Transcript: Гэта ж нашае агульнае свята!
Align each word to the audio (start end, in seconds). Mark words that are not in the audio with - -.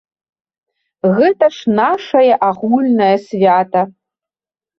Гэта 1.17 1.49
ж 1.57 1.73
нашае 1.81 2.33
агульнае 2.49 3.11
свята! 3.27 3.81